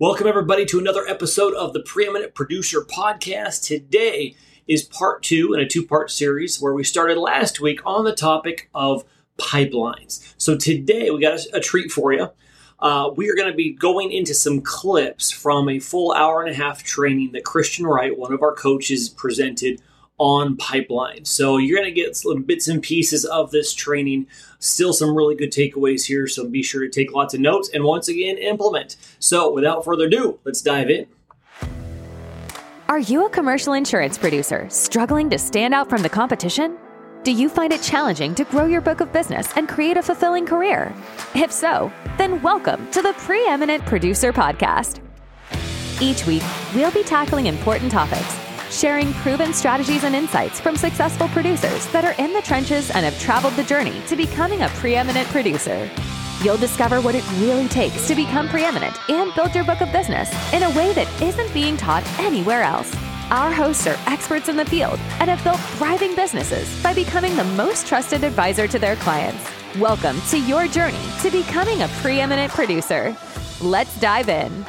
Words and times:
Welcome, 0.00 0.28
everybody, 0.28 0.64
to 0.66 0.78
another 0.78 1.04
episode 1.08 1.54
of 1.54 1.72
the 1.72 1.80
Preeminent 1.80 2.32
Producer 2.32 2.82
Podcast. 2.82 3.66
Today 3.66 4.36
is 4.68 4.84
part 4.84 5.24
two 5.24 5.52
in 5.52 5.58
a 5.58 5.66
two 5.66 5.84
part 5.84 6.12
series 6.12 6.62
where 6.62 6.72
we 6.72 6.84
started 6.84 7.18
last 7.18 7.58
week 7.58 7.80
on 7.84 8.04
the 8.04 8.14
topic 8.14 8.70
of 8.72 9.02
pipelines. 9.38 10.34
So, 10.38 10.56
today 10.56 11.10
we 11.10 11.20
got 11.20 11.40
a, 11.40 11.56
a 11.56 11.60
treat 11.60 11.90
for 11.90 12.12
you. 12.12 12.30
Uh, 12.78 13.10
we 13.16 13.28
are 13.28 13.34
going 13.34 13.50
to 13.50 13.56
be 13.56 13.72
going 13.72 14.12
into 14.12 14.34
some 14.34 14.60
clips 14.60 15.32
from 15.32 15.68
a 15.68 15.80
full 15.80 16.12
hour 16.12 16.42
and 16.42 16.50
a 16.52 16.54
half 16.54 16.84
training 16.84 17.32
that 17.32 17.44
Christian 17.44 17.84
Wright, 17.84 18.16
one 18.16 18.32
of 18.32 18.40
our 18.40 18.54
coaches, 18.54 19.08
presented 19.08 19.82
on 20.18 20.56
pipeline. 20.56 21.24
So 21.24 21.56
you're 21.56 21.78
going 21.78 21.92
to 21.92 22.00
get 22.00 22.16
some 22.16 22.42
bits 22.42 22.68
and 22.68 22.82
pieces 22.82 23.24
of 23.24 23.50
this 23.50 23.72
training. 23.72 24.26
Still 24.58 24.92
some 24.92 25.16
really 25.16 25.36
good 25.36 25.52
takeaways 25.52 26.04
here. 26.04 26.26
So 26.26 26.48
be 26.48 26.62
sure 26.62 26.82
to 26.82 26.90
take 26.90 27.12
lots 27.12 27.34
of 27.34 27.40
notes 27.40 27.70
and 27.72 27.84
once 27.84 28.08
again 28.08 28.36
implement. 28.38 28.96
So 29.20 29.52
without 29.52 29.84
further 29.84 30.06
ado, 30.06 30.38
let's 30.44 30.60
dive 30.60 30.90
in. 30.90 31.06
Are 32.88 32.98
you 32.98 33.26
a 33.26 33.30
commercial 33.30 33.74
insurance 33.74 34.18
producer 34.18 34.66
struggling 34.70 35.30
to 35.30 35.38
stand 35.38 35.74
out 35.74 35.88
from 35.88 36.02
the 36.02 36.08
competition? 36.08 36.76
Do 37.22 37.32
you 37.32 37.48
find 37.48 37.72
it 37.72 37.82
challenging 37.82 38.34
to 38.36 38.44
grow 38.44 38.64
your 38.64 38.80
book 38.80 39.00
of 39.00 39.12
business 39.12 39.54
and 39.56 39.68
create 39.68 39.96
a 39.96 40.02
fulfilling 40.02 40.46
career? 40.46 40.94
If 41.34 41.52
so, 41.52 41.92
then 42.16 42.40
welcome 42.40 42.90
to 42.92 43.02
the 43.02 43.12
Preeminent 43.12 43.84
Producer 43.84 44.32
Podcast. 44.32 45.00
Each 46.00 46.26
week, 46.26 46.42
we'll 46.74 46.92
be 46.92 47.02
tackling 47.02 47.46
important 47.46 47.92
topics 47.92 48.47
sharing 48.70 49.12
proven 49.14 49.52
strategies 49.52 50.04
and 50.04 50.14
insights 50.14 50.60
from 50.60 50.76
successful 50.76 51.28
producers 51.28 51.86
that 51.92 52.04
are 52.04 52.14
in 52.22 52.32
the 52.32 52.42
trenches 52.42 52.90
and 52.90 53.04
have 53.04 53.18
traveled 53.20 53.54
the 53.54 53.64
journey 53.64 54.00
to 54.06 54.16
becoming 54.16 54.62
a 54.62 54.68
preeminent 54.70 55.28
producer. 55.28 55.88
You'll 56.42 56.56
discover 56.56 57.00
what 57.00 57.14
it 57.14 57.28
really 57.38 57.68
takes 57.68 58.06
to 58.06 58.14
become 58.14 58.48
preeminent 58.48 58.96
and 59.10 59.34
build 59.34 59.54
your 59.54 59.64
book 59.64 59.80
of 59.80 59.90
business 59.90 60.30
in 60.52 60.62
a 60.62 60.70
way 60.70 60.92
that 60.92 61.22
isn't 61.22 61.52
being 61.52 61.76
taught 61.76 62.06
anywhere 62.20 62.62
else. 62.62 62.94
Our 63.30 63.52
hosts 63.52 63.86
are 63.86 63.98
experts 64.06 64.48
in 64.48 64.56
the 64.56 64.64
field 64.64 64.98
and 65.20 65.28
have 65.28 65.42
built 65.44 65.60
thriving 65.76 66.14
businesses 66.14 66.82
by 66.82 66.94
becoming 66.94 67.36
the 67.36 67.44
most 67.44 67.86
trusted 67.86 68.24
advisor 68.24 68.68
to 68.68 68.78
their 68.78 68.96
clients. 68.96 69.44
Welcome 69.78 70.20
to 70.30 70.40
your 70.40 70.66
journey 70.68 71.04
to 71.22 71.30
becoming 71.30 71.82
a 71.82 71.88
preeminent 72.00 72.52
producer. 72.52 73.16
Let's 73.60 73.98
dive 74.00 74.28
in. 74.28 74.64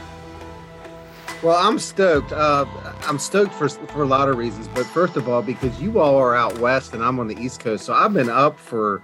Well, 1.41 1.55
I'm 1.55 1.79
stoked. 1.79 2.33
Uh, 2.33 2.65
I'm 3.03 3.19
stoked 3.19 3.53
for 3.53 3.69
for 3.69 4.03
a 4.03 4.05
lot 4.05 4.29
of 4.29 4.37
reasons, 4.37 4.67
but 4.69 4.85
first 4.85 5.15
of 5.15 5.27
all, 5.27 5.41
because 5.41 5.81
you 5.81 5.99
all 5.99 6.17
are 6.17 6.35
out 6.35 6.57
west 6.59 6.93
and 6.93 7.03
I'm 7.03 7.19
on 7.19 7.27
the 7.27 7.37
East 7.37 7.59
Coast, 7.59 7.85
so 7.85 7.93
I've 7.93 8.13
been 8.13 8.29
up 8.29 8.59
for 8.59 9.01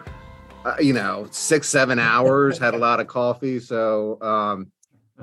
uh, 0.65 0.75
you 0.79 0.93
know 0.93 1.27
six, 1.31 1.69
seven 1.69 1.99
hours. 1.99 2.57
had 2.57 2.73
a 2.73 2.77
lot 2.77 2.99
of 2.99 3.07
coffee, 3.07 3.59
so 3.59 4.21
um, 4.21 4.71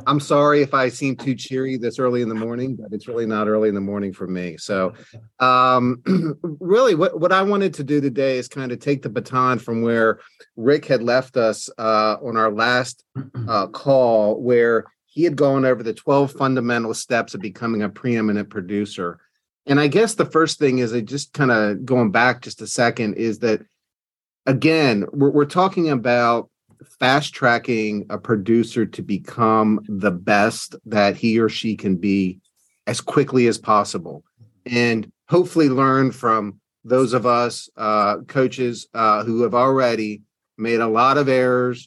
I'm 0.06 0.20
sorry 0.20 0.62
if 0.62 0.72
I 0.72 0.88
seem 0.88 1.16
too 1.16 1.34
cheery 1.34 1.76
this 1.76 1.98
early 1.98 2.22
in 2.22 2.28
the 2.28 2.34
morning, 2.34 2.76
but 2.76 2.92
it's 2.92 3.06
really 3.06 3.26
not 3.26 3.46
early 3.46 3.68
in 3.68 3.74
the 3.74 3.80
morning 3.80 4.12
for 4.12 4.26
me. 4.26 4.56
So, 4.56 4.94
um, 5.38 6.02
really, 6.42 6.94
what 6.94 7.20
what 7.20 7.32
I 7.32 7.42
wanted 7.42 7.74
to 7.74 7.84
do 7.84 8.00
today 8.00 8.38
is 8.38 8.48
kind 8.48 8.72
of 8.72 8.78
take 8.80 9.02
the 9.02 9.10
baton 9.10 9.58
from 9.58 9.82
where 9.82 10.20
Rick 10.56 10.86
had 10.86 11.02
left 11.02 11.36
us 11.36 11.68
uh, 11.78 12.16
on 12.22 12.36
our 12.36 12.50
last 12.50 13.04
uh, 13.48 13.66
call, 13.66 14.40
where 14.40 14.86
he 15.12 15.24
had 15.24 15.36
gone 15.36 15.66
over 15.66 15.82
the 15.82 15.92
12 15.92 16.32
fundamental 16.32 16.94
steps 16.94 17.34
of 17.34 17.42
becoming 17.42 17.82
a 17.82 17.88
preeminent 17.90 18.48
producer. 18.48 19.20
And 19.66 19.78
I 19.78 19.86
guess 19.86 20.14
the 20.14 20.24
first 20.24 20.58
thing 20.58 20.78
is, 20.78 20.94
I 20.94 21.02
just 21.02 21.34
kind 21.34 21.50
of 21.50 21.84
going 21.84 22.10
back 22.10 22.40
just 22.40 22.62
a 22.62 22.66
second, 22.66 23.14
is 23.14 23.40
that 23.40 23.60
again, 24.46 25.04
we're, 25.12 25.28
we're 25.28 25.44
talking 25.44 25.90
about 25.90 26.48
fast 26.98 27.34
tracking 27.34 28.06
a 28.08 28.16
producer 28.16 28.86
to 28.86 29.02
become 29.02 29.84
the 29.86 30.10
best 30.10 30.76
that 30.86 31.14
he 31.14 31.38
or 31.38 31.50
she 31.50 31.76
can 31.76 31.96
be 31.96 32.40
as 32.86 33.02
quickly 33.02 33.46
as 33.48 33.58
possible. 33.58 34.24
And 34.64 35.12
hopefully 35.28 35.68
learn 35.68 36.10
from 36.10 36.58
those 36.84 37.12
of 37.12 37.26
us 37.26 37.68
uh, 37.76 38.20
coaches 38.28 38.88
uh, 38.94 39.24
who 39.24 39.42
have 39.42 39.54
already 39.54 40.22
made 40.56 40.80
a 40.80 40.88
lot 40.88 41.18
of 41.18 41.28
errors, 41.28 41.86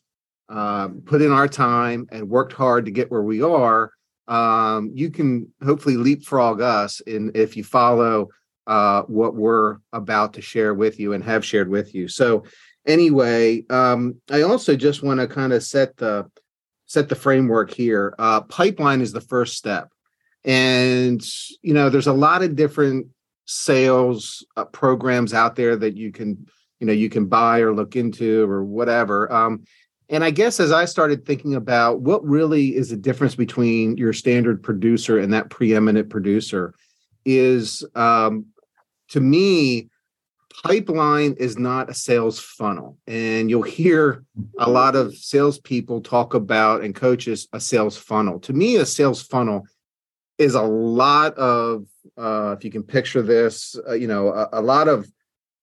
um, 0.49 1.01
put 1.05 1.21
in 1.21 1.31
our 1.31 1.47
time 1.47 2.07
and 2.11 2.29
worked 2.29 2.53
hard 2.53 2.85
to 2.85 2.91
get 2.91 3.11
where 3.11 3.23
we 3.23 3.41
are, 3.41 3.91
um, 4.27 4.91
you 4.93 5.09
can 5.09 5.51
hopefully 5.63 5.97
leapfrog 5.97 6.61
us 6.61 6.99
in 7.01 7.31
if 7.35 7.55
you 7.55 7.63
follow 7.63 8.29
uh, 8.67 9.03
what 9.03 9.35
we're 9.35 9.77
about 9.93 10.33
to 10.33 10.41
share 10.41 10.73
with 10.73 10.99
you 10.99 11.13
and 11.13 11.23
have 11.23 11.45
shared 11.45 11.69
with 11.69 11.93
you. 11.93 12.07
So 12.07 12.43
anyway, 12.85 13.63
um, 13.69 14.15
I 14.31 14.41
also 14.41 14.75
just 14.75 15.03
want 15.03 15.19
to 15.19 15.27
kind 15.27 15.53
of 15.53 15.63
set 15.63 15.97
the 15.97 16.29
set 16.87 17.09
the 17.09 17.15
framework 17.15 17.71
here. 17.71 18.13
Uh, 18.17 18.41
pipeline 18.41 19.01
is 19.01 19.11
the 19.11 19.21
first 19.21 19.55
step, 19.55 19.89
and 20.43 21.23
you 21.61 21.73
know 21.73 21.89
there's 21.89 22.07
a 22.07 22.13
lot 22.13 22.43
of 22.43 22.55
different 22.55 23.07
sales 23.45 24.45
uh, 24.57 24.65
programs 24.65 25.33
out 25.33 25.55
there 25.55 25.75
that 25.75 25.95
you 25.95 26.11
can 26.11 26.47
you 26.79 26.87
know 26.87 26.93
you 26.93 27.09
can 27.09 27.25
buy 27.25 27.59
or 27.59 27.73
look 27.73 27.95
into 27.95 28.49
or 28.49 28.63
whatever. 28.63 29.31
Um, 29.31 29.65
and 30.09 30.23
I 30.23 30.31
guess 30.31 30.59
as 30.59 30.71
I 30.71 30.85
started 30.85 31.25
thinking 31.25 31.55
about 31.55 32.01
what 32.01 32.23
really 32.23 32.75
is 32.75 32.89
the 32.89 32.97
difference 32.97 33.35
between 33.35 33.97
your 33.97 34.13
standard 34.13 34.61
producer 34.61 35.19
and 35.19 35.33
that 35.33 35.49
preeminent 35.49 36.09
producer, 36.09 36.73
is 37.25 37.83
um, 37.95 38.45
to 39.09 39.19
me, 39.19 39.89
pipeline 40.63 41.35
is 41.39 41.57
not 41.57 41.89
a 41.89 41.93
sales 41.93 42.39
funnel. 42.39 42.97
And 43.07 43.49
you'll 43.49 43.63
hear 43.63 44.23
a 44.59 44.69
lot 44.69 44.95
of 44.95 45.15
salespeople 45.15 46.01
talk 46.01 46.33
about 46.33 46.81
and 46.81 46.95
coaches 46.95 47.47
a 47.51 47.59
sales 47.59 47.97
funnel. 47.97 48.39
To 48.41 48.53
me, 48.53 48.77
a 48.77 48.85
sales 48.85 49.21
funnel 49.21 49.63
is 50.37 50.53
a 50.53 50.61
lot 50.61 51.33
of, 51.35 51.85
uh, 52.17 52.55
if 52.57 52.63
you 52.63 52.71
can 52.71 52.83
picture 52.83 53.21
this, 53.21 53.75
uh, 53.87 53.93
you 53.93 54.07
know, 54.07 54.29
a, 54.29 54.49
a 54.53 54.61
lot 54.61 54.87
of 54.87 55.07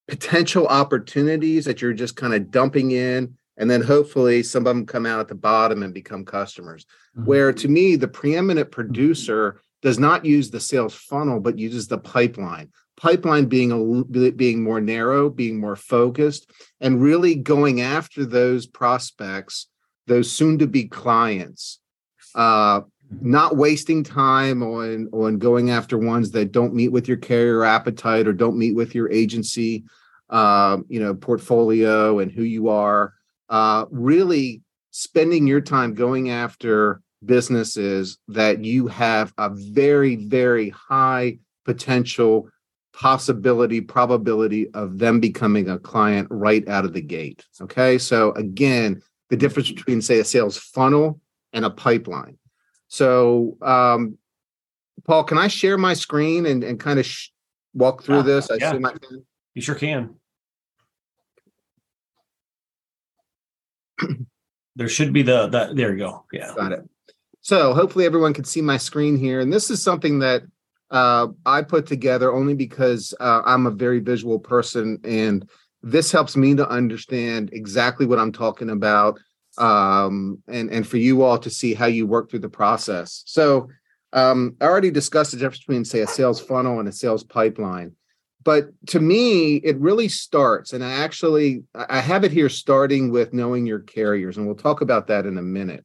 potential 0.08 0.66
opportunities 0.66 1.64
that 1.64 1.80
you're 1.80 1.92
just 1.92 2.16
kind 2.16 2.34
of 2.34 2.50
dumping 2.50 2.90
in 2.90 3.36
and 3.56 3.70
then 3.70 3.82
hopefully 3.82 4.42
some 4.42 4.66
of 4.66 4.74
them 4.74 4.86
come 4.86 5.06
out 5.06 5.20
at 5.20 5.28
the 5.28 5.34
bottom 5.34 5.82
and 5.82 5.94
become 5.94 6.24
customers. 6.24 6.86
Mm-hmm. 7.16 7.26
where 7.26 7.52
to 7.52 7.68
me 7.68 7.96
the 7.96 8.08
preeminent 8.08 8.70
producer 8.70 9.60
does 9.82 9.98
not 9.98 10.24
use 10.24 10.50
the 10.50 10.60
sales 10.60 10.94
funnel 10.94 11.40
but 11.40 11.58
uses 11.58 11.86
the 11.86 11.98
pipeline. 11.98 12.70
Pipeline 12.96 13.46
being 13.46 13.70
a 13.70 14.30
being 14.30 14.62
more 14.62 14.80
narrow 14.80 15.28
being 15.28 15.60
more 15.60 15.76
focused 15.76 16.50
and 16.80 17.02
really 17.02 17.34
going 17.34 17.82
after 17.82 18.24
those 18.24 18.66
prospects 18.66 19.68
those 20.06 20.30
soon 20.32 20.58
to 20.58 20.66
be 20.66 20.88
clients. 20.88 21.80
Uh, 22.34 22.80
not 23.20 23.56
wasting 23.56 24.02
time 24.02 24.62
on 24.62 25.08
on 25.12 25.38
going 25.38 25.70
after 25.70 25.98
ones 25.98 26.30
that 26.30 26.52
don't 26.52 26.74
meet 26.74 26.88
with 26.88 27.08
your 27.08 27.18
carrier 27.18 27.62
appetite 27.62 28.26
or 28.26 28.32
don't 28.32 28.56
meet 28.56 28.74
with 28.74 28.94
your 28.94 29.10
agency 29.10 29.84
uh, 30.30 30.78
you 30.88 30.98
know 30.98 31.14
portfolio 31.14 32.20
and 32.20 32.32
who 32.32 32.42
you 32.42 32.68
are 32.68 33.12
uh, 33.52 33.84
really 33.90 34.62
spending 34.90 35.46
your 35.46 35.60
time 35.60 35.94
going 35.94 36.30
after 36.30 37.00
businesses 37.24 38.18
that 38.26 38.64
you 38.64 38.88
have 38.88 39.32
a 39.38 39.50
very, 39.50 40.16
very 40.16 40.70
high 40.70 41.38
potential 41.64 42.48
possibility, 42.92 43.80
probability 43.80 44.68
of 44.74 44.98
them 44.98 45.20
becoming 45.20 45.68
a 45.68 45.78
client 45.78 46.26
right 46.30 46.66
out 46.68 46.84
of 46.84 46.94
the 46.94 47.00
gate. 47.00 47.46
Okay. 47.60 47.98
So, 47.98 48.32
again, 48.32 49.00
the 49.30 49.36
difference 49.36 49.70
between, 49.70 50.02
say, 50.02 50.18
a 50.18 50.24
sales 50.24 50.58
funnel 50.58 51.20
and 51.52 51.64
a 51.64 51.70
pipeline. 51.70 52.38
So, 52.88 53.56
um, 53.62 54.18
Paul, 55.04 55.24
can 55.24 55.38
I 55.38 55.48
share 55.48 55.78
my 55.78 55.94
screen 55.94 56.46
and, 56.46 56.64
and 56.64 56.80
kind 56.80 56.98
of 56.98 57.06
sh- 57.06 57.28
walk 57.74 58.02
through 58.02 58.18
yeah, 58.18 58.22
this? 58.22 58.50
I 58.50 58.56
yeah. 58.56 58.78
You 59.54 59.62
sure 59.62 59.74
can. 59.74 60.16
there 64.76 64.88
should 64.88 65.12
be 65.12 65.22
the, 65.22 65.48
the 65.48 65.72
there 65.74 65.92
you 65.92 65.98
go. 65.98 66.24
Yeah. 66.32 66.52
Got 66.56 66.72
it. 66.72 66.88
So 67.40 67.74
hopefully 67.74 68.04
everyone 68.04 68.34
can 68.34 68.44
see 68.44 68.62
my 68.62 68.76
screen 68.76 69.16
here. 69.16 69.40
And 69.40 69.52
this 69.52 69.70
is 69.70 69.82
something 69.82 70.20
that 70.20 70.42
uh, 70.90 71.28
I 71.44 71.62
put 71.62 71.86
together 71.86 72.32
only 72.32 72.54
because 72.54 73.14
uh, 73.18 73.42
I'm 73.44 73.66
a 73.66 73.70
very 73.70 73.98
visual 73.98 74.38
person 74.38 75.00
and 75.04 75.48
this 75.82 76.12
helps 76.12 76.36
me 76.36 76.54
to 76.54 76.68
understand 76.68 77.50
exactly 77.52 78.06
what 78.06 78.18
I'm 78.18 78.30
talking 78.30 78.70
about 78.70 79.18
um, 79.58 80.42
and, 80.46 80.70
and 80.70 80.86
for 80.86 80.98
you 80.98 81.22
all 81.22 81.38
to 81.38 81.50
see 81.50 81.74
how 81.74 81.86
you 81.86 82.06
work 82.06 82.30
through 82.30 82.40
the 82.40 82.48
process. 82.48 83.22
So 83.26 83.68
um, 84.12 84.56
I 84.60 84.66
already 84.66 84.90
discussed 84.90 85.32
the 85.32 85.38
difference 85.38 85.58
between, 85.58 85.84
say, 85.84 86.00
a 86.00 86.06
sales 86.06 86.40
funnel 86.40 86.78
and 86.78 86.88
a 86.88 86.92
sales 86.92 87.24
pipeline 87.24 87.96
but 88.44 88.68
to 88.86 89.00
me 89.00 89.56
it 89.56 89.78
really 89.78 90.08
starts 90.08 90.72
and 90.72 90.84
i 90.84 90.90
actually 90.90 91.62
i 91.74 92.00
have 92.00 92.24
it 92.24 92.32
here 92.32 92.48
starting 92.48 93.10
with 93.10 93.32
knowing 93.32 93.66
your 93.66 93.80
carriers 93.80 94.36
and 94.36 94.46
we'll 94.46 94.54
talk 94.54 94.80
about 94.80 95.06
that 95.06 95.26
in 95.26 95.38
a 95.38 95.42
minute 95.42 95.84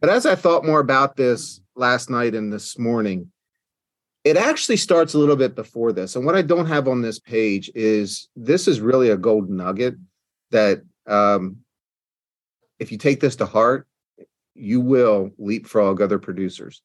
but 0.00 0.10
as 0.10 0.26
i 0.26 0.34
thought 0.34 0.64
more 0.64 0.80
about 0.80 1.16
this 1.16 1.60
last 1.76 2.10
night 2.10 2.34
and 2.34 2.52
this 2.52 2.78
morning 2.78 3.30
it 4.24 4.36
actually 4.36 4.76
starts 4.76 5.14
a 5.14 5.18
little 5.18 5.36
bit 5.36 5.54
before 5.54 5.92
this 5.92 6.16
and 6.16 6.24
what 6.24 6.34
i 6.34 6.42
don't 6.42 6.66
have 6.66 6.88
on 6.88 7.02
this 7.02 7.18
page 7.18 7.70
is 7.74 8.28
this 8.36 8.66
is 8.68 8.80
really 8.80 9.10
a 9.10 9.16
gold 9.16 9.48
nugget 9.48 9.94
that 10.50 10.82
um, 11.06 11.58
if 12.78 12.92
you 12.92 12.98
take 12.98 13.20
this 13.20 13.36
to 13.36 13.46
heart 13.46 13.86
you 14.58 14.80
will 14.80 15.30
leapfrog 15.38 16.00
other 16.00 16.18
producers. 16.18 16.82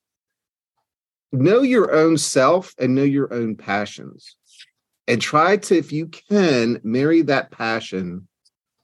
Know 1.32 1.62
your 1.62 1.94
own 1.94 2.18
self 2.18 2.76
and 2.78 2.94
know 2.94 3.04
your 3.04 3.34
own 3.34 3.56
passions. 3.56 4.38
And 5.08 5.22
try 5.22 5.58
to, 5.58 5.78
if 5.78 5.92
you 5.92 6.08
can, 6.08 6.80
marry 6.84 7.22
that 7.24 7.52
passion 7.52 8.28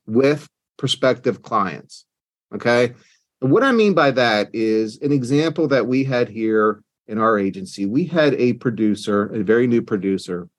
with 0.05 0.47
prospective 0.77 1.41
clients. 1.41 2.05
Okay. 2.53 2.93
And 3.41 3.51
what 3.51 3.63
I 3.63 3.71
mean 3.71 3.93
by 3.93 4.11
that 4.11 4.49
is 4.53 4.99
an 5.01 5.11
example 5.11 5.67
that 5.69 5.87
we 5.87 6.03
had 6.03 6.27
here 6.27 6.83
in 7.07 7.19
our 7.19 7.39
agency. 7.39 7.85
We 7.85 8.05
had 8.05 8.33
a 8.35 8.53
producer, 8.53 9.33
a 9.33 9.43
very 9.43 9.67
new 9.67 9.81
producer, 9.81 10.49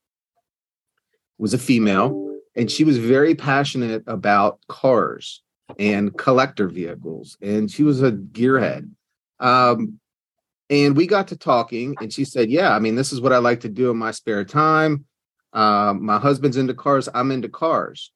was 1.39 1.55
a 1.55 1.59
female, 1.59 2.39
and 2.55 2.71
she 2.71 2.85
was 2.85 2.99
very 2.99 3.35
passionate 3.35 4.03
about 4.07 4.61
cars 4.69 5.43
and 5.79 6.17
collector 6.17 6.69
vehicles, 6.69 7.39
and 7.41 7.71
she 7.71 7.83
was 7.83 8.03
a 8.03 8.13
gearhead. 8.13 8.91
Um, 9.39 10.01
and 10.69 10.97
we 10.97 11.07
got 11.07 11.29
to 11.29 11.37
talking, 11.37 11.97
and 12.01 12.13
she 12.13 12.25
said, 12.25 12.51
"Yeah, 12.51 12.75
I 12.75 12.79
mean, 12.79 12.95
this 12.95 13.13
is 13.13 13.21
what 13.21 13.33
I 13.33 13.39
like 13.39 13.61
to 13.61 13.69
do 13.69 13.91
in 13.91 13.97
my 13.97 14.11
spare 14.11 14.45
time. 14.45 15.05
Um, 15.53 16.05
my 16.05 16.19
husband's 16.19 16.57
into 16.57 16.75
cars. 16.75 17.09
I'm 17.13 17.31
into 17.31 17.49
cars." 17.49 18.13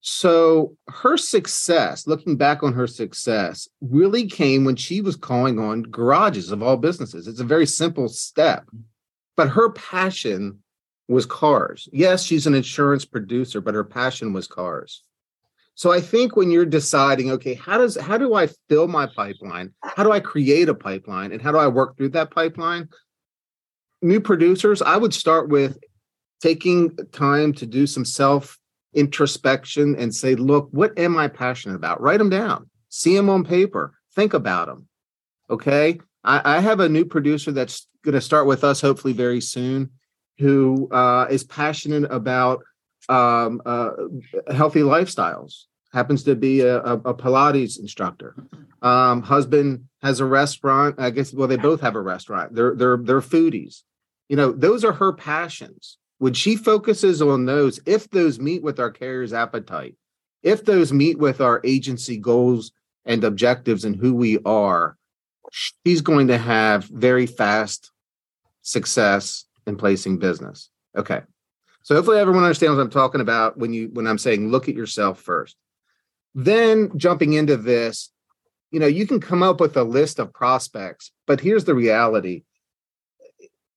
So 0.00 0.76
her 0.88 1.16
success, 1.16 2.06
looking 2.06 2.36
back 2.36 2.62
on 2.62 2.72
her 2.72 2.86
success, 2.86 3.68
really 3.80 4.26
came 4.26 4.64
when 4.64 4.76
she 4.76 5.00
was 5.00 5.16
calling 5.16 5.58
on 5.58 5.82
garages 5.82 6.52
of 6.52 6.62
all 6.62 6.76
businesses. 6.76 7.26
It's 7.26 7.40
a 7.40 7.44
very 7.44 7.66
simple 7.66 8.08
step, 8.08 8.64
but 9.36 9.48
her 9.48 9.70
passion 9.70 10.62
was 11.08 11.26
cars. 11.26 11.88
Yes, 11.92 12.22
she's 12.22 12.46
an 12.46 12.54
insurance 12.54 13.04
producer, 13.04 13.60
but 13.60 13.74
her 13.74 13.84
passion 13.84 14.32
was 14.32 14.46
cars. 14.46 15.02
So 15.74 15.92
I 15.92 16.00
think 16.00 16.36
when 16.36 16.50
you're 16.50 16.66
deciding, 16.66 17.30
okay, 17.32 17.54
how 17.54 17.78
does 17.78 17.96
how 17.96 18.18
do 18.18 18.34
I 18.34 18.48
fill 18.68 18.88
my 18.88 19.06
pipeline? 19.06 19.72
How 19.82 20.02
do 20.02 20.12
I 20.12 20.20
create 20.20 20.68
a 20.68 20.74
pipeline 20.74 21.32
and 21.32 21.40
how 21.40 21.52
do 21.52 21.58
I 21.58 21.68
work 21.68 21.96
through 21.96 22.10
that 22.10 22.30
pipeline? 22.30 22.88
New 24.00 24.20
producers, 24.20 24.80
I 24.80 24.96
would 24.96 25.12
start 25.12 25.48
with 25.48 25.78
taking 26.40 26.96
time 27.12 27.52
to 27.54 27.66
do 27.66 27.86
some 27.86 28.04
self 28.04 28.58
introspection 28.94 29.96
and 29.96 30.14
say, 30.14 30.34
look, 30.34 30.68
what 30.72 30.98
am 30.98 31.16
I 31.16 31.28
passionate 31.28 31.74
about? 31.74 32.00
Write 32.00 32.18
them 32.18 32.30
down, 32.30 32.68
see 32.88 33.16
them 33.16 33.28
on 33.28 33.44
paper, 33.44 33.94
think 34.14 34.34
about 34.34 34.66
them. 34.66 34.88
Okay. 35.50 36.00
I, 36.24 36.56
I 36.56 36.60
have 36.60 36.80
a 36.80 36.88
new 36.88 37.04
producer 37.04 37.52
that's 37.52 37.86
going 38.04 38.14
to 38.14 38.20
start 38.20 38.46
with 38.46 38.64
us 38.64 38.80
hopefully 38.80 39.12
very 39.12 39.40
soon 39.40 39.90
who 40.38 40.88
uh, 40.90 41.26
is 41.30 41.44
passionate 41.44 42.10
about 42.10 42.62
um, 43.08 43.60
uh, 43.66 43.90
healthy 44.52 44.80
lifestyles. 44.80 45.64
Happens 45.92 46.22
to 46.24 46.36
be 46.36 46.60
a, 46.60 46.78
a, 46.78 47.14
Pilates 47.14 47.80
instructor. 47.80 48.34
Um, 48.82 49.22
husband 49.22 49.88
has 50.02 50.20
a 50.20 50.26
restaurant. 50.26 50.96
I 50.98 51.10
guess 51.10 51.32
well, 51.32 51.48
they 51.48 51.56
both 51.56 51.80
have 51.80 51.94
a 51.94 52.00
restaurant. 52.00 52.54
They're 52.54 52.74
they're 52.74 52.98
they're 52.98 53.22
foodies. 53.22 53.82
You 54.28 54.36
know, 54.36 54.52
those 54.52 54.84
are 54.84 54.92
her 54.92 55.12
passions. 55.12 55.98
When 56.18 56.34
she 56.34 56.56
focuses 56.56 57.22
on 57.22 57.46
those, 57.46 57.80
if 57.86 58.10
those 58.10 58.40
meet 58.40 58.62
with 58.62 58.80
our 58.80 58.90
carrier's 58.90 59.32
appetite, 59.32 59.94
if 60.42 60.64
those 60.64 60.92
meet 60.92 61.18
with 61.18 61.40
our 61.40 61.60
agency 61.64 62.16
goals 62.16 62.72
and 63.04 63.24
objectives 63.24 63.84
and 63.84 63.96
who 63.96 64.14
we 64.14 64.38
are, 64.44 64.96
she's 65.50 66.00
going 66.00 66.28
to 66.28 66.38
have 66.38 66.84
very 66.84 67.26
fast 67.26 67.90
success 68.62 69.44
in 69.66 69.76
placing 69.76 70.18
business. 70.18 70.70
Okay. 70.96 71.22
So 71.82 71.94
hopefully 71.94 72.18
everyone 72.18 72.44
understands 72.44 72.76
what 72.76 72.82
I'm 72.82 72.90
talking 72.90 73.20
about 73.20 73.56
when 73.56 73.72
you 73.72 73.88
when 73.92 74.06
I'm 74.06 74.18
saying 74.18 74.50
look 74.50 74.68
at 74.68 74.74
yourself 74.74 75.20
first. 75.20 75.56
Then 76.34 76.90
jumping 76.98 77.32
into 77.32 77.56
this, 77.56 78.10
you 78.70 78.78
know, 78.80 78.86
you 78.86 79.06
can 79.06 79.20
come 79.20 79.42
up 79.42 79.60
with 79.60 79.76
a 79.76 79.84
list 79.84 80.18
of 80.18 80.32
prospects, 80.32 81.12
but 81.26 81.40
here's 81.40 81.64
the 81.64 81.74
reality. 81.74 82.42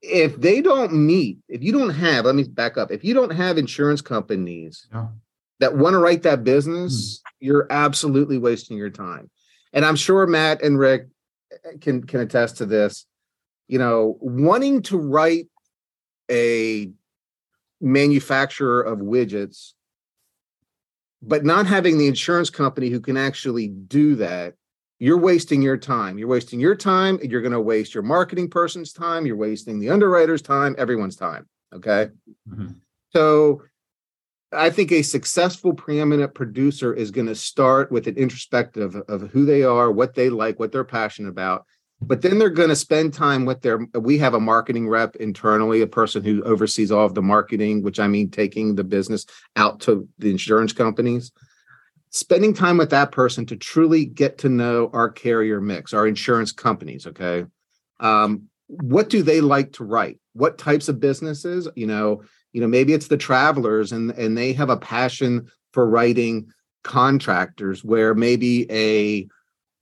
If 0.02 0.38
they 0.38 0.62
don't 0.62 0.94
meet, 0.94 1.38
if 1.48 1.62
you 1.64 1.72
don't 1.72 1.92
have, 1.92 2.26
let 2.26 2.36
me 2.36 2.44
back 2.44 2.78
up. 2.78 2.92
If 2.92 3.04
you 3.04 3.14
don't 3.14 3.32
have 3.32 3.58
insurance 3.58 4.02
companies 4.02 4.88
yeah. 4.92 5.08
that 5.60 5.78
want 5.78 5.94
to 5.94 6.00
write 6.00 6.24
that 6.24 6.44
business, 6.44 7.22
hmm. 7.24 7.46
you're 7.46 7.68
absolutely 7.70 8.38
wasting 8.38 8.78
your 8.78 8.90
time. 8.90 9.30
And 9.74 9.86
I'm 9.86 9.96
sure 9.96 10.26
Matt 10.28 10.64
and 10.64 10.78
Rick 10.78 11.08
can 11.82 12.04
can 12.04 12.22
attest 12.22 12.58
to 12.58 12.66
this. 12.66 13.06
You 13.68 13.80
know, 13.80 14.18
wanting 14.20 14.82
to 14.84 14.98
write 14.98 15.48
a 16.30 16.92
manufacturer 17.80 18.82
of 18.82 19.00
widgets, 19.00 19.74
but 21.22 21.46
not 21.46 21.68
having 21.68 21.98
the 21.98 22.08
insurance 22.08 22.50
company 22.50 22.90
who 22.90 23.00
can 23.00 23.18
actually 23.18 23.68
do 23.68 24.16
that, 24.16 24.56
you're 25.02 25.18
wasting 25.18 25.64
your 25.64 25.78
time. 25.78 26.20
You're 26.20 26.28
wasting 26.28 26.60
your 26.60 26.76
time. 26.76 27.18
You're 27.24 27.42
going 27.42 27.54
to 27.54 27.60
waste 27.60 27.96
your 27.96 28.04
marketing 28.04 28.52
person's 28.52 28.94
time. 28.94 29.26
You're 29.26 29.36
wasting 29.36 29.80
the 29.80 29.90
underwriter's 29.90 30.44
time, 30.44 30.76
everyone's 30.78 31.16
time. 31.16 31.48
Okay. 31.74 32.10
Mm-hmm. 32.48 32.68
So 33.10 33.64
I 34.52 34.70
think 34.70 34.92
a 34.92 35.02
successful 35.02 35.74
preeminent 35.74 36.36
producer 36.36 36.94
is 36.94 37.10
going 37.10 37.26
to 37.26 37.34
start 37.34 37.92
with 37.92 38.06
an 38.06 38.16
introspective 38.16 38.96
of 38.96 39.32
who 39.32 39.44
they 39.44 39.64
are, 39.64 39.92
what 39.92 40.14
they 40.14 40.30
like, 40.30 40.60
what 40.60 40.72
they're 40.72 40.84
passionate 40.84 41.30
about, 41.30 41.66
but 42.00 42.22
then 42.22 42.38
they're 42.38 42.52
going 42.52 42.70
to 42.70 42.76
spend 42.76 43.12
time 43.12 43.46
with 43.46 43.62
their 43.62 43.80
we 43.96 44.20
have 44.20 44.36
a 44.36 44.40
marketing 44.40 44.88
rep 44.88 45.16
internally 45.16 45.82
a 45.82 45.88
person 45.88 46.24
who 46.24 46.44
oversees 46.44 46.92
all 46.92 47.06
of 47.06 47.14
the 47.14 47.22
marketing 47.22 47.84
which 47.84 48.00
i 48.00 48.08
mean 48.08 48.28
taking 48.28 48.74
the 48.74 48.84
business 48.84 49.28
out 49.56 49.80
to 49.80 50.08
the 50.18 50.32
insurance 50.32 50.74
companies 50.74 51.32
spending 52.12 52.54
time 52.54 52.78
with 52.78 52.90
that 52.90 53.12
person 53.12 53.46
to 53.46 53.56
truly 53.56 54.06
get 54.06 54.38
to 54.38 54.50
know 54.50 54.90
our 54.94 55.10
carrier 55.10 55.60
mix 55.60 55.94
our 55.94 56.08
insurance 56.08 56.52
companies 56.52 57.08
okay 57.08 57.46
um, 58.00 58.44
what 58.68 59.10
do 59.10 59.22
they 59.24 59.42
like 59.42 59.74
to 59.74 59.84
write 59.84 60.20
what 60.34 60.58
types 60.58 60.88
of 60.88 61.00
businesses 61.00 61.68
you 61.76 61.88
know 61.88 62.22
you 62.54 62.62
know 62.62 62.68
maybe 62.68 62.94
it's 62.94 63.08
the 63.08 63.18
travelers 63.18 63.92
and 63.92 64.12
and 64.12 64.38
they 64.38 64.54
have 64.54 64.70
a 64.70 64.78
passion 64.78 65.50
for 65.74 65.90
writing 65.90 66.48
contractors 66.84 67.84
where 67.84 68.14
maybe 68.14 68.70
a 68.72 69.28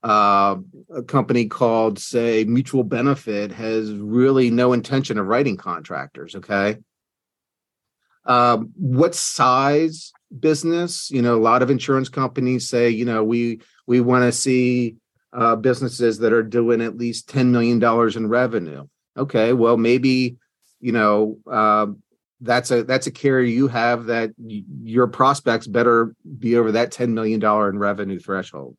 uh, 0.02 0.56
a 0.96 1.04
company 1.04 1.46
called, 1.46 2.00
say, 2.00 2.46
Mutual 2.46 2.84
Benefit 2.84 3.52
has 3.52 3.92
really 3.92 4.50
no 4.50 4.72
intention 4.74 5.18
of 5.18 5.28
writing 5.28 5.58
contractors. 5.58 6.36
Okay. 6.36 6.78
Um, 8.26 8.72
what 8.76 9.16
size 9.16 10.14
business? 10.38 11.10
You 11.12 11.22
know, 11.22 11.36
a 11.36 11.42
lot 11.42 11.62
of 11.62 11.70
insurance 11.70 12.10
companies 12.10 12.68
say, 12.68 12.90
you 12.90 13.06
know, 13.06 13.24
we 13.24 13.62
we 13.88 14.02
want 14.02 14.24
to 14.24 14.32
see 14.32 14.96
uh, 15.34 15.56
businesses 15.56 16.20
that 16.20 16.34
are 16.34 16.44
doing 16.44 16.82
at 16.82 16.98
least 16.98 17.30
ten 17.30 17.52
million 17.52 17.80
dollars 17.80 18.16
in 18.16 18.28
revenue. 18.28 18.88
Okay, 19.18 19.54
well, 19.54 19.78
maybe 19.78 20.38
you 20.80 20.92
know 20.92 21.38
uh, 21.50 21.88
that's 22.42 22.72
a 22.72 22.84
that's 22.84 23.08
a 23.08 23.12
carrier 23.12 23.46
you 23.46 23.68
have 23.68 24.06
that 24.06 24.32
y- 24.38 24.64
your 24.82 25.08
prospects 25.08 25.68
better 25.68 26.16
be 26.38 26.56
over 26.56 26.72
that 26.72 26.92
ten 26.92 27.14
million 27.14 27.40
dollar 27.40 27.70
in 27.70 27.78
revenue 27.78 28.20
threshold 28.20 28.76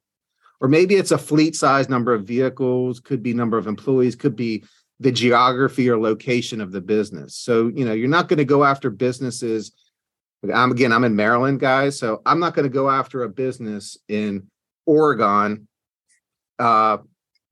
or 0.61 0.69
maybe 0.69 0.95
it's 0.97 1.11
a 1.11 1.19
fleet 1.19 1.55
size 1.57 1.89
number 1.89 2.15
of 2.15 2.25
vehicles 2.25 3.01
could 3.01 3.23
be 3.23 3.35
number 3.35 3.59
of 3.59 3.67
employees 3.67 4.17
could 4.17 4.37
be 4.37 4.65
the 4.99 5.13
geography 5.13 5.89
or 5.89 5.99
location 5.99 6.61
of 6.61 6.73
the 6.73 6.81
business 6.81 7.37
so 7.37 7.69
you 7.75 7.85
know 7.85 7.93
you're 7.93 8.09
not 8.09 8.29
going 8.29 8.39
to 8.39 8.45
go 8.45 8.65
after 8.65 8.91
businesses 8.91 9.73
i'm 10.55 10.71
again 10.71 10.93
i'm 10.93 11.05
in 11.05 11.17
maryland 11.17 11.61
guys 11.61 11.99
so 11.99 12.23
i'm 12.27 12.41
not 12.41 12.55
going 12.55 12.65
to 12.65 12.73
go 12.73 12.89
after 12.89 13.23
a 13.23 13.29
business 13.29 13.97
in 14.09 14.47
oregon 14.87 15.67
uh, 16.59 16.99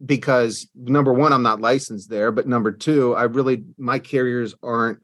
because 0.04 0.68
number 0.74 1.12
one 1.12 1.32
i'm 1.32 1.42
not 1.42 1.60
licensed 1.60 2.08
there 2.10 2.32
but 2.32 2.46
number 2.46 2.72
two 2.72 3.14
i 3.14 3.24
really 3.24 3.64
my 3.78 3.98
carriers 3.98 4.54
aren't 4.62 5.00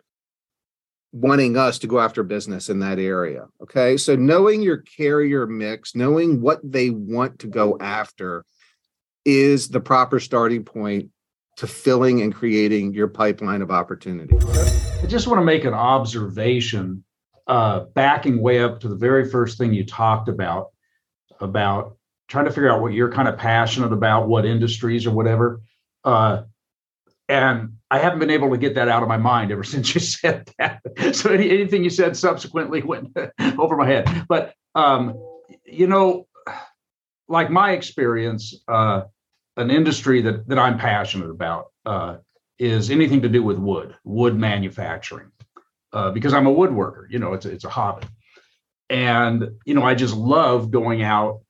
wanting 1.14 1.56
us 1.56 1.78
to 1.78 1.86
go 1.86 2.00
after 2.00 2.24
business 2.24 2.68
in 2.68 2.80
that 2.80 2.98
area. 2.98 3.46
Okay. 3.62 3.96
So 3.96 4.16
knowing 4.16 4.62
your 4.62 4.78
carrier 4.78 5.46
mix, 5.46 5.94
knowing 5.94 6.40
what 6.40 6.58
they 6.64 6.90
want 6.90 7.38
to 7.38 7.46
go 7.46 7.78
after 7.78 8.44
is 9.24 9.68
the 9.68 9.80
proper 9.80 10.18
starting 10.18 10.64
point 10.64 11.10
to 11.56 11.68
filling 11.68 12.20
and 12.20 12.34
creating 12.34 12.94
your 12.94 13.06
pipeline 13.06 13.62
of 13.62 13.70
opportunity. 13.70 14.36
I 14.36 15.06
just 15.06 15.28
want 15.28 15.40
to 15.40 15.44
make 15.44 15.64
an 15.64 15.72
observation, 15.72 17.04
uh, 17.46 17.80
backing 17.94 18.40
way 18.40 18.62
up 18.62 18.80
to 18.80 18.88
the 18.88 18.96
very 18.96 19.28
first 19.28 19.58
thing 19.58 19.72
you 19.72 19.84
talked 19.84 20.28
about, 20.28 20.68
about 21.40 21.96
trying 22.28 22.46
to 22.46 22.50
figure 22.50 22.72
out 22.72 22.80
what 22.80 22.92
you're 22.92 23.12
kind 23.12 23.28
of 23.28 23.36
passionate 23.36 23.92
about, 23.92 24.28
what 24.28 24.46
industries 24.46 25.06
or 25.06 25.10
whatever. 25.10 25.60
Uh, 26.04 26.42
and 27.28 27.74
I 27.90 27.98
haven't 27.98 28.18
been 28.18 28.30
able 28.30 28.50
to 28.50 28.58
get 28.58 28.74
that 28.74 28.88
out 28.88 29.02
of 29.02 29.08
my 29.08 29.16
mind 29.16 29.52
ever 29.52 29.64
since 29.64 29.94
you 29.94 30.00
said 30.00 30.50
that. 30.58 30.80
So 31.14 31.30
any, 31.30 31.50
anything 31.50 31.84
you 31.84 31.90
said 31.90 32.16
subsequently 32.16 32.82
went 32.84 33.16
over 33.58 33.76
my 33.76 33.86
head. 33.86 34.24
But 34.28 34.54
um, 34.74 35.14
you 35.64 35.86
know, 35.86 36.26
like 37.28 37.50
my 37.50 37.72
experience, 37.72 38.54
uh, 38.68 39.02
an 39.56 39.70
industry 39.70 40.22
that 40.22 40.48
that 40.48 40.58
I'm 40.58 40.78
passionate 40.78 41.30
about 41.30 41.66
uh, 41.86 42.16
is 42.58 42.90
anything 42.90 43.22
to 43.22 43.28
do 43.28 43.42
with 43.42 43.58
wood, 43.58 43.96
wood 44.04 44.36
manufacturing, 44.36 45.30
uh, 45.94 46.10
because 46.10 46.34
I'm 46.34 46.46
a 46.46 46.54
woodworker. 46.54 47.06
You 47.08 47.18
know, 47.18 47.32
it's 47.32 47.46
it's 47.46 47.64
a 47.64 47.70
hobby, 47.70 48.06
and 48.90 49.48
you 49.64 49.74
know, 49.74 49.82
I 49.82 49.94
just 49.94 50.14
love 50.14 50.70
going 50.70 51.02
out 51.02 51.40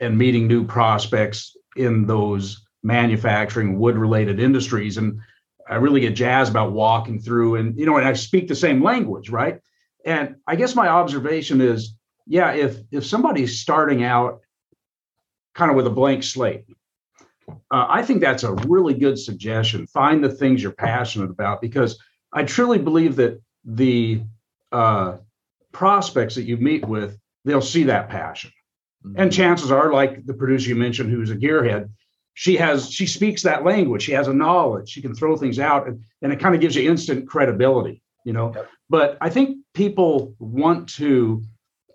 and 0.00 0.18
meeting 0.18 0.46
new 0.46 0.64
prospects 0.64 1.56
in 1.76 2.06
those 2.06 2.66
manufacturing 2.82 3.78
wood 3.78 3.96
related 3.96 4.40
industries. 4.40 4.96
And 4.96 5.20
I 5.68 5.76
really 5.76 6.00
get 6.00 6.14
jazzed 6.14 6.50
about 6.50 6.72
walking 6.72 7.20
through 7.20 7.56
and, 7.56 7.78
you 7.78 7.86
know, 7.86 7.96
and 7.96 8.06
I 8.06 8.12
speak 8.14 8.48
the 8.48 8.54
same 8.54 8.82
language, 8.82 9.30
right? 9.30 9.60
And 10.04 10.36
I 10.46 10.56
guess 10.56 10.74
my 10.74 10.88
observation 10.88 11.60
is, 11.60 11.94
yeah, 12.26 12.52
if 12.52 12.78
if 12.90 13.06
somebody's 13.06 13.60
starting 13.60 14.04
out 14.04 14.40
kind 15.54 15.70
of 15.70 15.76
with 15.76 15.86
a 15.86 15.90
blank 15.90 16.22
slate, 16.22 16.64
uh, 17.48 17.86
I 17.88 18.02
think 18.02 18.20
that's 18.20 18.44
a 18.44 18.52
really 18.52 18.94
good 18.94 19.18
suggestion. 19.18 19.86
Find 19.86 20.22
the 20.22 20.28
things 20.30 20.62
you're 20.62 20.72
passionate 20.72 21.30
about 21.30 21.60
because 21.60 21.98
I 22.32 22.44
truly 22.44 22.78
believe 22.78 23.16
that 23.16 23.40
the 23.68 24.22
uh, 24.72 25.18
prospects 25.72 26.34
that 26.34 26.44
you 26.44 26.56
meet 26.56 26.86
with, 26.86 27.18
they'll 27.44 27.60
see 27.60 27.84
that 27.84 28.08
passion. 28.08 28.50
Mm-hmm. 29.04 29.20
And 29.20 29.32
chances 29.32 29.70
are, 29.70 29.92
like 29.92 30.26
the 30.26 30.34
producer 30.34 30.70
you 30.70 30.74
mentioned, 30.74 31.10
who's 31.10 31.30
a 31.30 31.36
gearhead, 31.36 31.90
she 32.34 32.56
has 32.56 32.90
she 32.90 33.06
speaks 33.06 33.42
that 33.42 33.64
language. 33.64 34.02
She 34.02 34.12
has 34.12 34.28
a 34.28 34.32
knowledge. 34.32 34.88
She 34.88 35.02
can 35.02 35.14
throw 35.14 35.36
things 35.36 35.58
out, 35.58 35.86
and, 35.86 36.02
and 36.22 36.32
it 36.32 36.40
kind 36.40 36.54
of 36.54 36.60
gives 36.60 36.74
you 36.74 36.88
instant 36.88 37.28
credibility, 37.28 38.02
you 38.24 38.32
know. 38.32 38.52
Yep. 38.54 38.70
But 38.88 39.18
I 39.20 39.28
think 39.28 39.58
people 39.74 40.34
want 40.38 40.88
to 40.94 41.42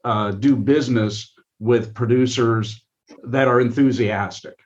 uh, 0.04 0.32
do 0.32 0.56
business 0.56 1.34
with 1.60 1.94
producers 1.94 2.86
that 3.24 3.48
are 3.48 3.62
enthusiastic. 3.62 4.60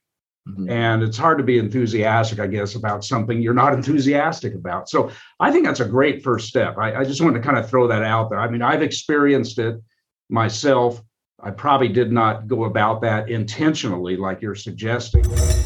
Mm-hmm. 0.48 0.70
And 0.70 1.04
it's 1.04 1.18
hard 1.18 1.38
to 1.40 1.44
be 1.44 1.58
enthusiastic, 1.58 2.40
I 2.40 2.48
guess, 2.48 2.76
about 2.76 3.04
something 3.04 3.42
you're 3.42 3.54
not 3.54 3.74
enthusiastic 3.80 4.54
about. 4.54 4.90
So 4.90 5.12
I 5.40 5.52
think 5.52 5.66
that's 5.66 5.80
a 5.80 5.86
great 5.86 6.24
first 6.24 6.48
step. 6.48 6.78
I, 6.78 7.02
I 7.02 7.04
just 7.04 7.22
wanted 7.22 7.40
to 7.40 7.46
kind 7.46 7.58
of 7.58 7.70
throw 7.70 7.88
that 7.88 8.04
out 8.04 8.30
there. 8.30 8.40
I 8.40 8.50
mean, 8.50 8.62
I've 8.62 8.82
experienced 8.82 9.60
it 9.60 9.82
myself. 10.30 11.02
I 11.42 11.52
probably 11.52 11.90
did 11.90 12.12
not 12.12 12.48
go 12.48 12.64
about 12.64 13.02
that 13.02 13.30
intentionally, 13.30 14.18
like 14.18 14.42
you're 14.42 14.56
suggesting. 14.56 15.24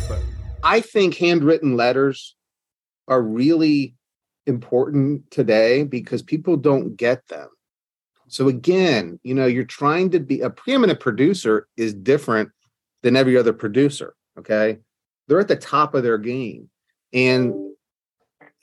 But 0.08 0.20
I 0.64 0.82
think 0.82 1.16
handwritten 1.16 1.78
letters 1.78 2.36
are 3.08 3.22
really 3.22 3.96
important 4.48 5.30
today 5.32 5.84
because 5.84 6.22
people 6.22 6.58
don't 6.58 6.96
get 6.96 7.28
them. 7.28 7.48
So 8.28 8.48
again, 8.48 9.20
you 9.24 9.34
know, 9.34 9.46
you're 9.46 9.64
trying 9.64 10.10
to 10.12 10.20
be 10.20 10.42
a 10.42 10.50
preeminent 10.50 11.00
producer 11.00 11.68
is 11.78 11.94
different 11.94 12.50
than 13.02 13.16
every 13.16 13.38
other 13.38 13.54
producer. 13.54 14.16
Okay. 14.38 14.80
They're 15.28 15.40
at 15.40 15.48
the 15.48 15.56
top 15.56 15.96
of 15.96 16.04
their 16.04 16.18
game. 16.18 16.70
And 17.14 17.54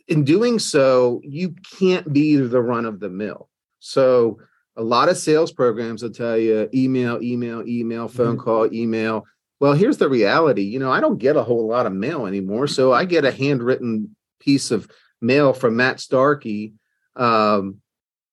in 0.07 0.25
doing 0.25 0.59
so, 0.59 1.21
you 1.23 1.55
can't 1.79 2.11
be 2.13 2.37
the 2.37 2.63
run 2.63 2.87
of 2.87 3.01
the 3.01 3.11
mill. 3.11 3.49
So 3.81 4.39
a 4.77 4.83
lot 4.83 5.09
of 5.09 5.19
sales 5.19 5.53
programs 5.53 6.03
will 6.03 6.11
tell 6.11 6.37
you 6.37 6.69
email, 6.75 7.23
email, 7.23 7.67
email, 7.67 8.09
phone 8.09 8.37
mm-hmm. 8.37 8.45
call, 8.45 8.73
email. 8.73 9.25
Well, 9.61 9.73
here's 9.73 9.99
the 9.99 10.09
reality. 10.09 10.63
You 10.63 10.79
know, 10.79 10.91
I 10.91 11.01
don't 11.01 11.19
get 11.19 11.37
a 11.37 11.43
whole 11.43 11.67
lot 11.67 11.87
of 11.87 11.93
mail 11.93 12.27
anymore. 12.27 12.67
So 12.69 12.93
I 12.93 13.05
get 13.05 13.25
a 13.25 13.33
handwritten 13.33 14.15
piece 14.41 14.71
of 14.71 14.89
mail 15.21 15.53
from 15.53 15.77
Matt 15.77 16.01
Starkey, 16.01 16.75
um, 17.17 17.79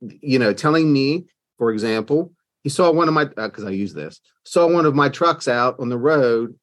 you 0.01 0.38
know, 0.38 0.54
telling 0.54 0.92
me, 0.92 1.25
for 1.58 1.72
example, 1.72 2.32
he 2.63 2.70
saw 2.70 2.92
one 2.92 3.08
of 3.08 3.13
my 3.13 3.25
because 3.25 3.63
uh, 3.63 3.68
I 3.68 3.72
use 3.72 3.94
this 3.94 4.22
saw 4.46 4.68
one 4.68 4.86
of 4.86 4.96
my 4.96 5.10
trucks 5.10 5.48
out 5.48 5.80
on 5.80 5.89
the 5.89 5.98
road 5.98 6.56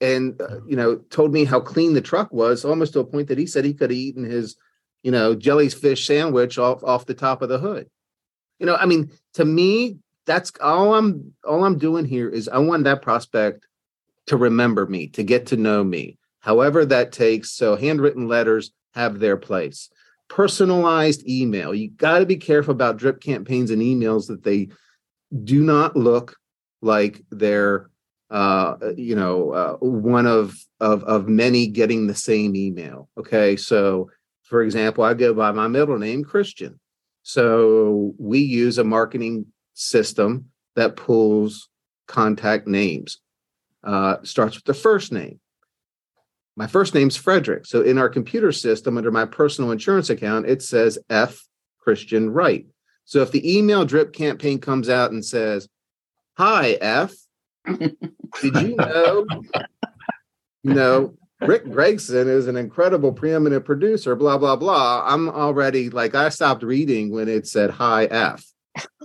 and 0.00 0.40
uh, 0.40 0.60
you 0.66 0.76
know 0.76 0.96
told 1.10 1.32
me 1.32 1.44
how 1.44 1.60
clean 1.60 1.94
the 1.94 2.00
truck 2.00 2.32
was 2.32 2.64
almost 2.64 2.92
to 2.92 3.00
a 3.00 3.04
point 3.04 3.28
that 3.28 3.38
he 3.38 3.46
said 3.46 3.64
he 3.64 3.74
could 3.74 3.90
have 3.90 3.98
eaten 3.98 4.24
his 4.24 4.56
you 5.02 5.10
know 5.10 5.34
jellyfish 5.34 6.06
sandwich 6.06 6.58
off 6.58 6.82
off 6.84 7.06
the 7.06 7.14
top 7.14 7.42
of 7.42 7.48
the 7.48 7.58
hood. 7.58 7.88
You 8.58 8.66
know 8.66 8.76
i 8.76 8.86
mean 8.86 9.10
to 9.34 9.44
me 9.44 9.98
that's 10.26 10.52
all 10.60 10.94
i'm 10.94 11.32
all 11.44 11.64
i'm 11.64 11.78
doing 11.78 12.04
here 12.04 12.28
is 12.28 12.48
i 12.48 12.58
want 12.58 12.84
that 12.84 13.02
prospect 13.02 13.66
to 14.26 14.36
remember 14.36 14.86
me 14.86 15.08
to 15.08 15.22
get 15.22 15.46
to 15.46 15.56
know 15.56 15.82
me 15.82 16.18
however 16.40 16.84
that 16.84 17.12
takes. 17.12 17.52
So 17.52 17.76
handwritten 17.76 18.28
letters 18.28 18.70
have 18.94 19.18
their 19.18 19.36
place. 19.36 19.90
Personalized 20.28 21.26
email 21.28 21.74
you 21.74 21.90
got 21.90 22.18
to 22.18 22.26
be 22.26 22.36
careful 22.36 22.72
about 22.72 22.98
drip 22.98 23.20
campaigns 23.20 23.70
and 23.70 23.82
emails 23.82 24.26
that 24.28 24.44
they 24.44 24.68
do 25.44 25.62
not 25.62 25.96
look 25.96 26.36
like 26.82 27.22
they're 27.30 27.90
uh, 28.30 28.76
you 28.96 29.14
know 29.14 29.50
uh, 29.52 29.76
one 29.76 30.26
of, 30.26 30.54
of 30.80 31.02
of 31.04 31.28
many 31.28 31.66
getting 31.66 32.06
the 32.06 32.14
same 32.14 32.54
email 32.56 33.08
okay? 33.18 33.56
So 33.56 34.10
for 34.42 34.62
example 34.62 35.04
i 35.04 35.14
go 35.14 35.34
by 35.34 35.52
my 35.52 35.68
middle 35.68 35.98
name 35.98 36.24
christian. 36.24 36.78
So 37.22 38.14
we 38.18 38.38
use 38.38 38.78
a 38.78 38.84
marketing 38.84 39.46
system 39.74 40.46
that 40.76 40.96
pulls 40.96 41.68
contact 42.06 42.66
names. 42.66 43.18
Uh, 43.84 44.16
starts 44.22 44.56
with 44.56 44.64
the 44.64 44.74
first 44.74 45.12
name. 45.12 45.38
My 46.56 46.66
first 46.66 46.94
name's 46.94 47.16
frederick. 47.16 47.66
So 47.66 47.82
in 47.82 47.98
our 47.98 48.08
computer 48.08 48.50
system 48.50 48.96
under 48.96 49.12
my 49.12 49.24
personal 49.24 49.70
insurance 49.70 50.10
account 50.10 50.46
it 50.46 50.62
says 50.62 50.98
f 51.08 51.40
christian 51.78 52.30
wright. 52.30 52.66
So 53.08 53.22
if 53.22 53.32
the 53.32 53.56
email 53.56 53.86
drip 53.86 54.12
campaign 54.12 54.58
comes 54.58 54.90
out 54.90 55.12
and 55.12 55.24
says, 55.24 55.66
Hi, 56.36 56.72
F, 56.72 57.14
did 57.66 58.56
you 58.56 58.76
know? 58.76 59.26
you 60.62 60.74
know, 60.74 61.14
Rick 61.40 61.70
Gregson 61.70 62.28
is 62.28 62.46
an 62.46 62.56
incredible 62.56 63.12
preeminent 63.12 63.64
producer, 63.64 64.16
blah, 64.16 64.38
blah, 64.38 64.56
blah. 64.56 65.04
I'm 65.06 65.28
already 65.28 65.90
like, 65.90 66.14
I 66.14 66.28
stopped 66.28 66.62
reading 66.62 67.10
when 67.10 67.28
it 67.28 67.46
said 67.46 67.70
Hi 67.70 68.06
F. 68.06 68.44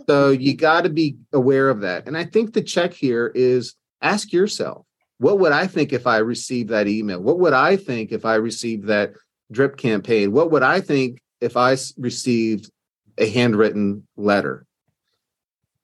So 0.08 0.32
you 0.32 0.56
got 0.56 0.82
to 0.82 0.90
be 0.90 1.18
aware 1.32 1.70
of 1.70 1.82
that. 1.82 2.08
And 2.08 2.18
I 2.18 2.26
think 2.26 2.54
the 2.54 2.62
check 2.62 2.94
here 2.94 3.32
is 3.34 3.76
ask 4.02 4.34
yourself, 4.34 4.86
what 5.20 5.40
would 5.40 5.52
I 5.52 5.68
think 5.68 5.94
if 5.94 6.08
I 6.08 6.18
received 6.18 6.70
that 6.70 6.88
email? 6.88 7.22
What 7.22 7.40
would 7.40 7.54
I 7.54 7.78
think 7.78 8.12
if 8.12 8.26
I 8.26 8.36
received 8.36 8.88
that 8.88 9.14
drip 9.52 9.78
campaign? 9.78 10.32
What 10.32 10.52
would 10.52 10.64
I 10.64 10.82
think 10.82 11.22
if 11.40 11.56
I 11.56 11.78
received 11.98 12.72
a 13.18 13.30
handwritten 13.30 14.08
letter. 14.16 14.66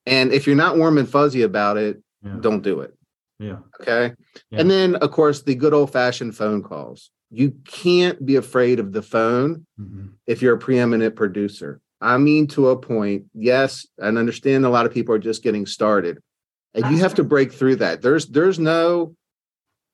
And 0.05 0.31
if 0.31 0.47
you're 0.47 0.55
not 0.55 0.77
warm 0.77 0.97
and 0.97 1.07
fuzzy 1.07 1.43
about 1.43 1.77
it, 1.77 2.01
yeah. 2.23 2.38
don't 2.39 2.61
do 2.61 2.81
it. 2.81 2.93
Yeah. 3.39 3.57
Okay. 3.81 4.13
Yeah. 4.51 4.59
And 4.59 4.69
then, 4.69 4.95
of 4.95 5.11
course, 5.11 5.41
the 5.41 5.55
good 5.55 5.73
old 5.73 5.91
fashioned 5.91 6.35
phone 6.35 6.61
calls. 6.61 7.11
You 7.31 7.51
can't 7.65 8.25
be 8.25 8.35
afraid 8.35 8.79
of 8.79 8.91
the 8.91 9.01
phone 9.01 9.65
mm-hmm. 9.79 10.07
if 10.27 10.41
you're 10.41 10.55
a 10.55 10.59
preeminent 10.59 11.15
producer. 11.15 11.79
I 12.01 12.17
mean, 12.17 12.47
to 12.47 12.69
a 12.69 12.77
point, 12.77 13.25
yes, 13.33 13.85
and 13.97 14.17
understand 14.17 14.65
a 14.65 14.69
lot 14.69 14.85
of 14.85 14.93
people 14.93 15.13
are 15.15 15.19
just 15.19 15.43
getting 15.43 15.65
started, 15.65 16.19
and 16.73 16.85
you 16.91 16.97
have 16.99 17.15
to 17.15 17.23
break 17.23 17.51
through 17.51 17.77
that. 17.77 18.01
There's, 18.01 18.27
there's 18.27 18.57
no, 18.57 19.15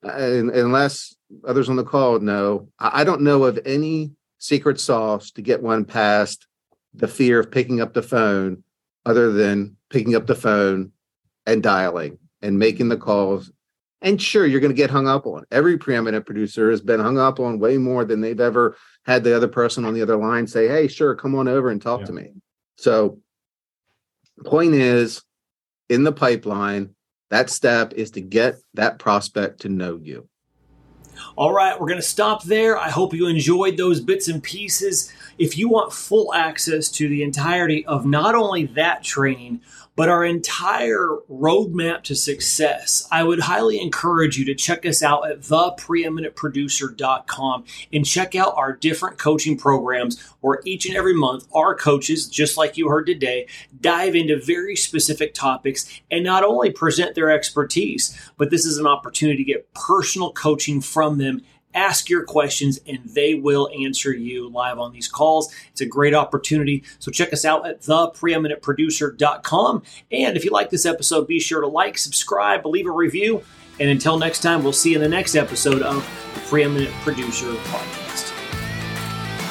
uh, 0.03 0.11
unless 0.11 1.15
others 1.47 1.67
on 1.67 1.77
the 1.77 1.83
call 1.83 2.19
know, 2.19 2.69
I 2.79 3.03
don't 3.03 3.21
know 3.21 3.43
of 3.43 3.59
any 3.65 4.11
secret 4.37 4.79
sauce 4.79 5.31
to 5.31 5.41
get 5.41 5.63
one 5.63 5.83
past 5.83 6.45
the 6.93 7.07
fear 7.07 7.39
of 7.39 7.51
picking 7.51 7.81
up 7.81 7.93
the 7.93 8.03
phone 8.03 8.63
other 9.05 9.31
than 9.31 9.75
picking 9.89 10.15
up 10.15 10.27
the 10.27 10.35
phone 10.35 10.91
and 11.45 11.61
dialing 11.61 12.17
and 12.41 12.59
making 12.59 12.89
the 12.89 12.97
calls. 12.97 13.51
And 14.01 14.21
sure, 14.21 14.45
you're 14.45 14.59
going 14.59 14.71
to 14.71 14.75
get 14.75 14.89
hung 14.89 15.07
up 15.07 15.25
on. 15.25 15.43
Every 15.51 15.77
preeminent 15.77 16.25
producer 16.25 16.69
has 16.69 16.81
been 16.81 16.99
hung 16.99 17.17
up 17.17 17.39
on 17.39 17.59
way 17.59 17.77
more 17.77 18.05
than 18.05 18.21
they've 18.21 18.39
ever 18.39 18.77
had 19.05 19.23
the 19.23 19.35
other 19.35 19.47
person 19.47 19.85
on 19.85 19.93
the 19.93 20.01
other 20.01 20.17
line 20.17 20.47
say, 20.47 20.67
Hey, 20.67 20.87
sure, 20.87 21.15
come 21.15 21.35
on 21.35 21.47
over 21.47 21.69
and 21.69 21.81
talk 21.81 22.01
yeah. 22.01 22.05
to 22.07 22.13
me. 22.13 22.31
So, 22.77 23.19
point 24.45 24.73
is, 24.73 25.23
in 25.89 26.03
the 26.03 26.11
pipeline, 26.11 26.95
that 27.29 27.49
step 27.49 27.93
is 27.93 28.11
to 28.11 28.21
get 28.21 28.55
that 28.73 28.99
prospect 28.99 29.61
to 29.61 29.69
know 29.69 29.99
you. 30.01 30.27
All 31.37 31.53
right, 31.53 31.79
we're 31.79 31.87
going 31.87 31.99
to 31.99 32.05
stop 32.05 32.43
there. 32.43 32.77
I 32.77 32.89
hope 32.89 33.13
you 33.13 33.27
enjoyed 33.27 33.77
those 33.77 34.01
bits 34.01 34.27
and 34.27 34.43
pieces. 34.43 35.13
If 35.37 35.57
you 35.57 35.69
want 35.69 35.93
full 35.93 36.33
access 36.33 36.89
to 36.91 37.07
the 37.07 37.23
entirety 37.23 37.85
of 37.85 38.05
not 38.05 38.35
only 38.35 38.65
that 38.67 39.03
training, 39.03 39.61
but 39.95 40.09
our 40.09 40.25
entire 40.25 41.09
roadmap 41.29 42.01
to 42.03 42.15
success, 42.15 43.07
I 43.11 43.23
would 43.23 43.41
highly 43.41 43.79
encourage 43.79 44.37
you 44.37 44.45
to 44.45 44.55
check 44.55 44.85
us 44.85 45.01
out 45.01 45.27
at 45.29 45.39
thepreeminentproducer.com 45.41 47.63
and 47.93 48.05
check 48.05 48.35
out 48.35 48.53
our 48.57 48.73
different 48.73 49.17
coaching 49.17 49.57
programs 49.57 50.21
where 50.41 50.59
each 50.65 50.85
and 50.85 50.95
every 50.95 51.13
month 51.13 51.47
our 51.53 51.75
coaches, 51.75 52.27
just 52.27 52.57
like 52.57 52.75
you 52.77 52.89
heard 52.89 53.07
today, 53.07 53.47
dive 53.79 54.15
into 54.15 54.39
very 54.39 54.75
specific 54.75 55.33
topics 55.33 56.01
and 56.11 56.23
not 56.23 56.43
only 56.43 56.69
present 56.71 57.15
their 57.15 57.31
expertise, 57.31 58.15
but 58.37 58.51
this 58.51 58.65
is 58.65 58.77
an 58.77 58.87
opportunity 58.87 59.43
to 59.43 59.51
get 59.51 59.73
personal 59.73 60.31
coaching 60.33 60.81
from 60.81 61.17
them 61.17 61.41
ask 61.75 62.09
your 62.09 62.23
questions 62.23 62.79
and 62.87 62.99
they 63.05 63.35
will 63.35 63.69
answer 63.77 64.11
you 64.13 64.49
live 64.49 64.79
on 64.79 64.93
these 64.93 65.07
calls. 65.07 65.53
It's 65.71 65.81
a 65.81 65.85
great 65.85 66.15
opportunity. 66.15 66.83
So 66.99 67.11
check 67.11 67.33
us 67.33 67.43
out 67.45 67.67
at 67.67 67.81
thepreeminentproducer.com. 67.81 69.83
And 70.11 70.37
if 70.37 70.45
you 70.45 70.51
like 70.51 70.71
this 70.71 70.85
episode, 70.85 71.27
be 71.27 71.39
sure 71.39 71.61
to 71.61 71.67
like, 71.67 71.97
subscribe, 71.97 72.65
leave 72.65 72.87
a 72.87 72.91
review. 72.91 73.43
And 73.79 73.89
until 73.89 74.17
next 74.17 74.39
time, 74.39 74.63
we'll 74.63 74.73
see 74.73 74.91
you 74.91 74.95
in 74.95 75.01
the 75.01 75.09
next 75.09 75.35
episode 75.35 75.81
of 75.81 75.95
the 76.33 76.39
Preeminent 76.41 76.91
Producer 77.01 77.51
Podcast. 77.53 78.31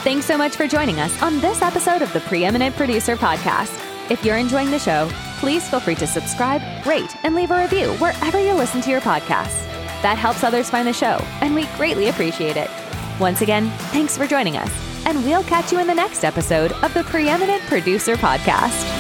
Thanks 0.02 0.26
so 0.26 0.36
much 0.36 0.56
for 0.56 0.66
joining 0.66 1.00
us 1.00 1.22
on 1.22 1.40
this 1.40 1.62
episode 1.62 2.02
of 2.02 2.12
the 2.12 2.20
Preeminent 2.20 2.76
Producer 2.76 3.16
Podcast. 3.16 3.80
If 4.10 4.22
you're 4.24 4.36
enjoying 4.36 4.70
the 4.70 4.78
show, 4.78 5.08
please 5.38 5.66
feel 5.68 5.80
free 5.80 5.94
to 5.94 6.06
subscribe, 6.06 6.60
rate, 6.86 7.16
and 7.24 7.34
leave 7.34 7.50
a 7.50 7.58
review 7.58 7.94
wherever 7.94 8.38
you 8.38 8.52
listen 8.52 8.82
to 8.82 8.90
your 8.90 9.00
podcasts. 9.00 9.63
That 10.04 10.18
helps 10.18 10.44
others 10.44 10.68
find 10.68 10.86
the 10.86 10.92
show, 10.92 11.16
and 11.40 11.54
we 11.54 11.64
greatly 11.78 12.08
appreciate 12.08 12.58
it. 12.58 12.68
Once 13.18 13.40
again, 13.40 13.70
thanks 13.90 14.18
for 14.18 14.26
joining 14.26 14.58
us, 14.58 14.70
and 15.06 15.24
we'll 15.24 15.44
catch 15.44 15.72
you 15.72 15.78
in 15.78 15.86
the 15.86 15.94
next 15.94 16.24
episode 16.24 16.72
of 16.82 16.92
the 16.92 17.04
Preeminent 17.04 17.62
Producer 17.62 18.14
Podcast. 18.16 18.93